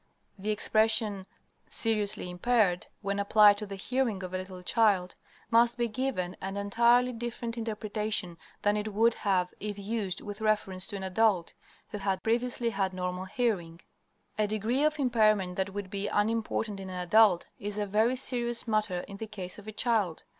[0.39, 1.27] The expression
[1.69, 5.13] "seriously impaired," when applied to the hearing of a little child,
[5.51, 10.87] must be given an entirely different interpretation than it would have if used with reference
[10.87, 11.53] to an adult
[11.91, 13.79] who had previously had normal hearing.
[14.39, 18.67] A degree of impairment that would be unimportant in an adult is a very serious
[18.67, 20.23] matter in the case of a child.